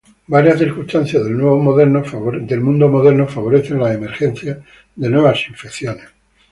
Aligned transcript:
Varias 0.25 0.57
circunstancias 0.57 1.23
del 1.23 1.35
mundo 1.35 2.81
moderno 2.89 3.27
favorecen 3.29 3.79
la 3.83 3.93
emergencia 3.93 4.59
de 4.95 5.09
nuevas 5.11 5.47
infecciones. 5.47 6.09